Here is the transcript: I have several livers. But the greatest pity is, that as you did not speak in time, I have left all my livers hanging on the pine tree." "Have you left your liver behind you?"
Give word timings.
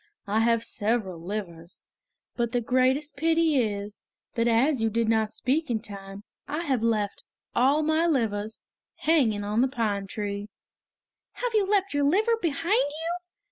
I 0.25 0.39
have 0.39 0.63
several 0.63 1.19
livers. 1.21 1.85
But 2.35 2.53
the 2.53 2.59
greatest 2.59 3.15
pity 3.17 3.59
is, 3.61 4.03
that 4.33 4.47
as 4.47 4.81
you 4.81 4.89
did 4.89 5.07
not 5.07 5.31
speak 5.31 5.69
in 5.69 5.79
time, 5.79 6.23
I 6.47 6.63
have 6.63 6.81
left 6.81 7.23
all 7.53 7.83
my 7.83 8.07
livers 8.07 8.61
hanging 9.01 9.43
on 9.43 9.61
the 9.61 9.67
pine 9.67 10.07
tree." 10.07 10.49
"Have 11.33 11.53
you 11.53 11.67
left 11.69 11.93
your 11.93 12.03
liver 12.05 12.35
behind 12.41 12.79
you?" 12.89 13.15